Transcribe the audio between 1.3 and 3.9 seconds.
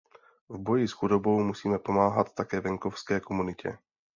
musíme pomáhat také venkovské komunitě.